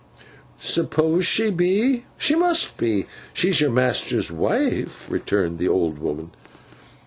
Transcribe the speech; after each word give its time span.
'Suppose 0.59 1.23
she 1.27 1.51
be? 1.51 2.05
She 2.17 2.33
must 2.33 2.75
be. 2.77 3.05
She's 3.35 3.61
your 3.61 3.69
master's 3.69 4.31
wife,' 4.31 5.07
returned 5.11 5.59
the 5.59 5.67
old 5.67 5.99
woman. 5.99 6.31